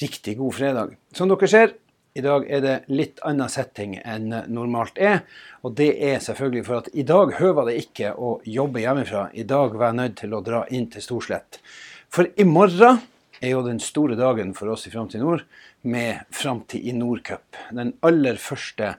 [0.00, 0.94] riktig god fredag.
[1.16, 1.74] Som dere ser,
[2.16, 5.20] i dag er det litt annen setting enn normalt er.
[5.66, 9.26] Og det er selvfølgelig for at i dag høver det ikke å jobbe hjemmefra.
[9.36, 11.60] I dag var jeg nødt til å dra inn til Storslett.
[12.08, 13.02] For i morgen
[13.42, 15.44] er jo den store dagen for oss i Framtid Nord
[15.84, 17.58] med Framtid i Nord-cup.
[17.76, 18.94] Den aller første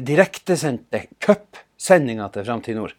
[0.00, 2.96] direktesendte cupsendinga til Framtid Nord.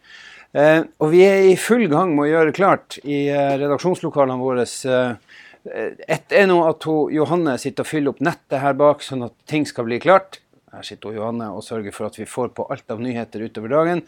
[0.56, 4.64] Eh, og vi er i full gang med å gjøre klart i eh, redaksjonslokalene våre.
[5.74, 9.26] Eh, ett er nå at hun, Johanne sitter og fyller opp nettet her bak, sånn
[9.26, 10.40] at ting skal bli klart.
[10.74, 13.72] Her sitter hun, Johanne og sørger for at vi får på alt av nyheter utover
[13.72, 14.02] dagen.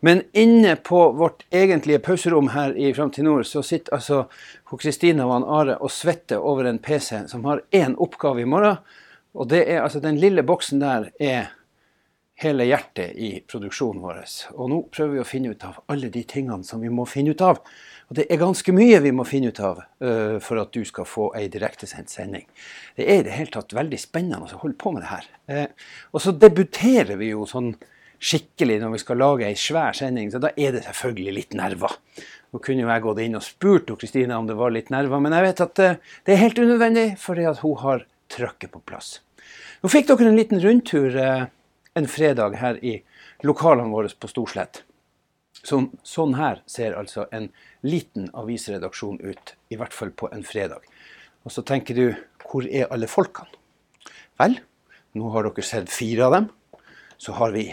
[0.00, 4.24] Men inne på vårt egentlige pauserom her i Framtid Nord, så sitter altså
[4.74, 8.80] Kristina og han Are og svetter over en PC som har én oppgave i morgen.
[9.34, 11.52] Og det er altså den lille boksen der er
[12.42, 14.22] hele hjertet i produksjonen vår.
[14.58, 17.34] Og nå prøver vi å finne ut av alle de tingene som vi må finne
[17.34, 17.60] ut av.
[18.10, 21.06] Og det er ganske mye vi må finne ut av uh, for at du skal
[21.08, 22.44] få ei direktesendt sending.
[22.98, 25.28] Det er i det hele tatt veldig spennende å holde på med det her.
[25.48, 27.72] Uh, og så debuterer vi jo sånn
[28.24, 31.96] skikkelig når vi skal lage ei svær sending, så da er det selvfølgelig litt nerver.
[32.54, 35.34] Nå kunne jo jeg gått inn og spurt Kristina om det var litt nerver, men
[35.36, 39.18] jeg vet at uh, det er helt unødvendig, fordi at hun har trøkket på plass.
[39.84, 41.18] Nå fikk dere en liten rundtur
[41.94, 42.98] en fredag her i
[43.46, 44.82] lokalene våre på Storslett.
[45.64, 47.48] Så, sånn her ser altså en
[47.86, 50.84] liten avisredaksjon ut, i hvert fall på en fredag.
[51.44, 52.06] Og så tenker du,
[52.44, 53.48] hvor er alle folkene?
[54.40, 54.58] Vel,
[55.14, 56.48] nå har dere sett fire av dem.
[57.16, 57.68] Så har vi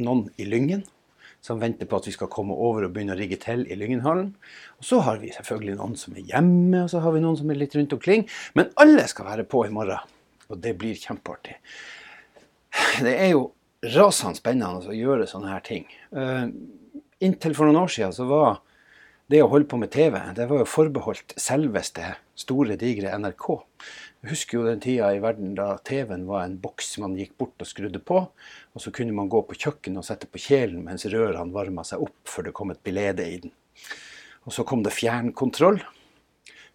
[0.00, 0.86] noen i Lyngen
[1.44, 4.32] som venter på at vi skal komme over og begynne å rigge til i Lyngenhallen.
[4.80, 7.52] Og så har vi selvfølgelig noen som er hjemme, og så har vi noen som
[7.52, 8.26] er litt rundt omkring.
[8.58, 10.16] Men alle skal være på i morgen,
[10.48, 11.58] og det blir kjempeartig.
[13.04, 13.46] Det er jo
[13.86, 15.86] rasende spennende å gjøre sånne her ting.
[16.14, 16.48] Uh,
[17.22, 18.58] inntil for noen år siden så var
[19.28, 23.48] det å holde på med TV det var jo forbeholdt selveste store, digre NRK.
[24.22, 27.60] Jeg husker jo den tida i verden da TV-en var en boks man gikk bort
[27.60, 28.22] og skrudde på.
[28.72, 32.02] Og så kunne man gå på kjøkkenet og sette på kjelen mens rørene varma seg
[32.06, 33.52] opp før det kom et bilede i den.
[34.48, 35.82] Og så kom det fjernkontroll.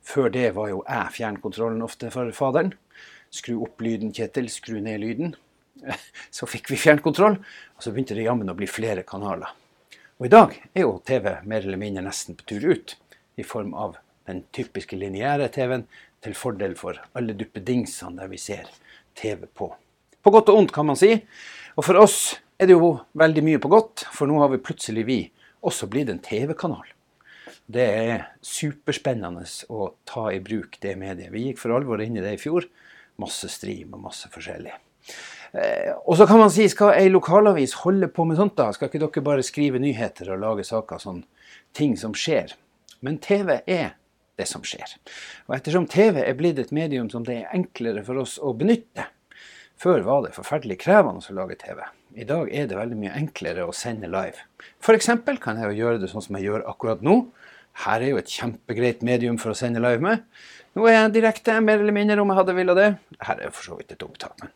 [0.03, 2.75] Før det var jo jeg fjernkontrollen ofte for faderen.
[3.34, 4.52] Skru opp lyden, Kjetil.
[4.52, 5.34] Skru ned lyden.
[6.38, 7.38] Så fikk vi fjernkontroll,
[7.75, 9.51] og så begynte det jammen å bli flere kanaler.
[10.22, 12.95] Og i dag er jo TV mer eller mindre nesten på tur ut,
[13.35, 13.97] i form av
[14.29, 15.88] den typiske lineære TV-en,
[16.23, 18.69] til fordel for alle duppedingsene der vi ser
[19.19, 19.67] TV på.
[20.23, 21.17] På godt og ondt, kan man si.
[21.75, 25.03] Og for oss er det jo veldig mye på godt, for nå har vi plutselig
[25.09, 25.19] vi
[25.67, 26.85] også blitt en TV-kanal.
[27.67, 31.31] Det er superspennende å ta i bruk det mediet.
[31.34, 32.67] Vi gikk for alvor inn i det i fjor.
[33.19, 34.73] Masse stream og masse forskjellig.
[35.53, 38.72] Eh, og så kan man si, skal ei lokalavis holde på med sånt, da?
[38.74, 41.24] Skal ikke dere bare skrive nyheter og lage saker sånn
[41.78, 42.56] ting som skjer?
[43.06, 43.94] Men TV er
[44.40, 44.96] det som skjer.
[45.47, 49.09] Og ettersom TV er blitt et medium som det er enklere for oss å benytte
[49.84, 51.80] Før var det forferdelig krevende å lage TV.
[52.16, 54.46] I dag er det veldig mye enklere å sende live.
[54.80, 55.09] F.eks.
[55.41, 57.18] kan jeg jo gjøre det sånn som jeg gjør akkurat nå.
[57.84, 60.24] Her er jo et kjempegreit medium for å sende live med.
[60.78, 62.88] Nå er jeg direkte, mer eller mindre, om jeg hadde villet det.
[63.25, 64.53] Her er for så vidt et opptak, men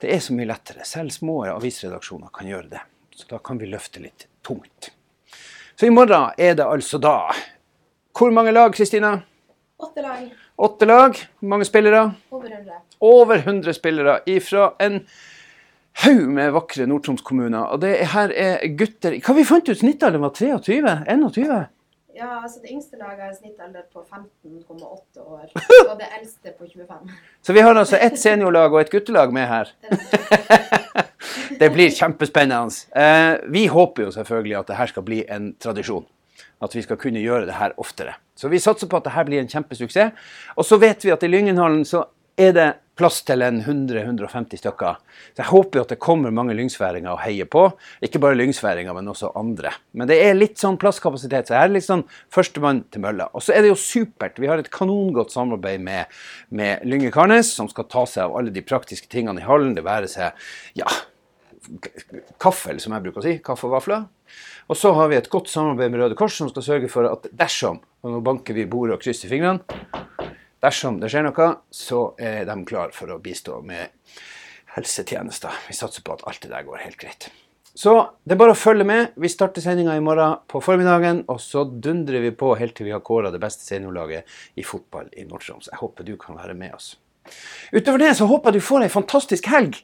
[0.00, 0.84] det er så mye lettere.
[0.86, 2.82] Selv små avisredaksjoner kan gjøre det.
[3.14, 4.92] Så da kan vi løfte litt tungt.
[5.78, 7.32] Så i morgen er det altså da
[8.18, 9.20] Hvor mange lag, Kristina?
[9.78, 10.24] Åtte lag.
[10.58, 11.18] Åtte lag.
[11.38, 12.12] Hvor mange spillere?
[12.30, 12.78] Over 100.
[13.00, 15.04] Over 100 spillere ifra en
[16.02, 17.70] haug med vakre Nord-Troms-kommuner.
[17.74, 20.96] Og det her er gutter Hva vi fant ut snittalderen var 23?
[21.06, 21.60] 21?
[22.18, 25.50] Ja, altså Det yngste laget har snittalder på 15,8 år,
[25.90, 27.10] og det eldste på 25.
[27.42, 29.70] Så vi har altså ett seniorlag og et guttelag med her.
[31.60, 32.74] det blir kjempespennende.
[32.90, 36.06] Eh, vi håper jo selvfølgelig at det her skal bli en tradisjon.
[36.62, 38.16] At vi skal kunne gjøre det her oftere.
[38.34, 40.34] Så vi satser på at det her blir en kjempesuksess.
[40.56, 42.02] Og så vet vi at i Lyngenhallen så
[42.38, 44.98] er det plass til en 100-150 stykker.
[45.32, 47.64] Så jeg håper at det kommer mange lyngsværinger og heier på.
[48.04, 49.72] Ikke bare lyngsværinger, men også andre.
[49.92, 52.04] Men det er litt sånn plasskapasitet, så jeg er litt sånn
[52.34, 53.28] førstemann til mølla.
[53.32, 54.40] Og så er det jo supert.
[54.42, 56.18] Vi har et kanongodt samarbeid med,
[56.50, 59.76] med Lynge Karnes, som skal ta seg av alle de praktiske tingene i hallen.
[59.78, 60.48] Det være seg
[60.78, 60.88] ja,
[62.42, 63.36] kaffel, som jeg bruker å si.
[63.44, 64.08] Kaffe og vafler.
[64.68, 67.30] Og så har vi et godt samarbeid med Røde Kors, som skal sørge for at
[67.32, 69.77] dersom og Nå banker vi bordet og krysser fingrene.
[70.64, 73.94] Dersom det skjer noe, så er de klar for å bistå med
[74.74, 75.54] helsetjenester.
[75.68, 77.28] Vi satser på at alt det der går helt greit.
[77.78, 77.92] Så
[78.26, 79.12] det er bare å følge med.
[79.22, 82.94] Vi starter sendinga i morgen på formiddagen, og så dundrer vi på helt til vi
[82.94, 84.26] har kåra det beste seniorlaget
[84.58, 85.70] i fotball i Nord-Troms.
[85.70, 86.96] Jeg håper du kan være med oss.
[87.70, 89.78] Utover det så håper jeg du får ei fantastisk helg.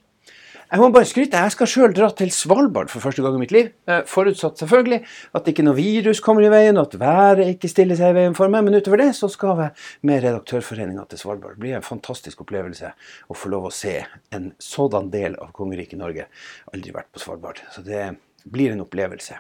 [0.75, 1.39] Jeg må bare skryte.
[1.39, 3.69] Jeg skal sjøl dra til Svalbard for første gang i mitt liv.
[3.87, 5.05] Eh, Forutsatt selvfølgelig
[5.39, 8.51] at ikke noe virus kommer i veien, at været ikke stiller seg i veien for
[8.51, 8.65] meg.
[8.67, 9.71] Men utover det så skal jeg
[10.11, 11.55] med Redaktørforeninga til Svalbard.
[11.55, 12.91] Det blir en fantastisk opplevelse
[13.31, 14.01] å få lov å se
[14.35, 16.27] en sådan del av kongeriket Norge.
[16.75, 17.63] Aldri vært på Svalbard.
[17.71, 18.09] Så det
[18.43, 19.39] blir en opplevelse.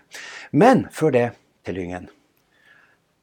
[0.54, 1.30] Men før det,
[1.66, 2.12] til Lyngen.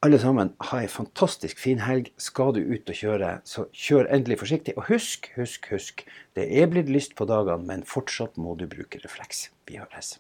[0.02, 2.08] Alle sammen, ha ei fantastisk fin helg.
[2.18, 4.74] Skal du ut og kjøre, så kjør endelig forsiktig.
[4.74, 6.02] Og husk, husk, husk.
[6.34, 9.52] Det er blitt lyst på dagene, men fortsatt må du bruke refleks.
[9.70, 10.16] Vi høres.